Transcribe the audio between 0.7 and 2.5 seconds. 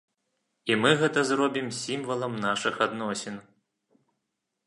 мы зробім гэта сімвалам